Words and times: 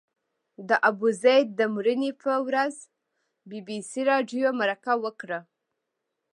د 0.69 0.71
ابوزید 0.89 1.47
د 1.59 1.61
مړینې 1.73 2.11
پر 2.21 2.29
ورځ 2.47 2.75
بي 3.49 3.59
بي 3.67 3.77
سي 3.89 4.01
راډیو 4.11 4.47
مرکه 4.61 4.93
وکړه. 5.03 5.39